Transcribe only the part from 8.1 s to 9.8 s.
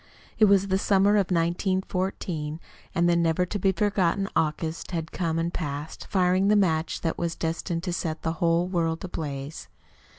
the whole world ablaze.